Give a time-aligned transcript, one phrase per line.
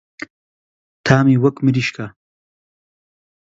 [1.05, 2.07] تامی وەک مریشکە.